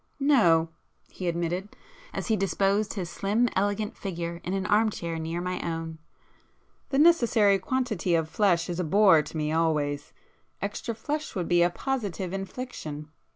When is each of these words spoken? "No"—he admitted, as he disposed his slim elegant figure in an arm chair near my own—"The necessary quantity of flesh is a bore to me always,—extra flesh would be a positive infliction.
"No"—he 0.19 1.27
admitted, 1.27 1.75
as 2.11 2.25
he 2.25 2.35
disposed 2.35 2.95
his 2.95 3.07
slim 3.07 3.47
elegant 3.55 3.95
figure 3.95 4.41
in 4.43 4.55
an 4.55 4.65
arm 4.65 4.89
chair 4.89 5.19
near 5.19 5.41
my 5.41 5.59
own—"The 5.61 6.97
necessary 6.97 7.59
quantity 7.59 8.15
of 8.15 8.27
flesh 8.27 8.67
is 8.67 8.79
a 8.79 8.83
bore 8.83 9.21
to 9.21 9.37
me 9.37 9.51
always,—extra 9.51 10.95
flesh 10.95 11.35
would 11.35 11.47
be 11.47 11.61
a 11.61 11.69
positive 11.69 12.33
infliction. 12.33 13.09